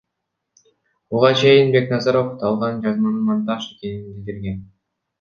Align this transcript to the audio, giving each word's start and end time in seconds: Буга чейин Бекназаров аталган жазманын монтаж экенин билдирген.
Буга 1.15 1.31
чейин 1.41 1.69
Бекназаров 1.77 2.33
аталган 2.33 2.83
жазманын 2.89 3.23
монтаж 3.31 3.71
экенин 3.71 4.05
билдирген. 4.11 4.63